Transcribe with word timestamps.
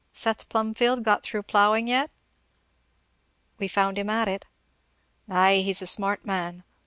"Seth 0.13 0.49
Plumfield 0.49 1.03
got 1.03 1.21
through 1.21 1.43
ploughing 1.43 1.87
yet?" 1.87 2.09
"We 3.59 3.67
found 3.67 3.99
him 3.99 4.09
at 4.09 4.27
it." 4.27 4.47
"Ay, 5.29 5.61
he's 5.63 5.83
a 5.83 5.85
smart 5.85 6.25
man. 6.25 6.63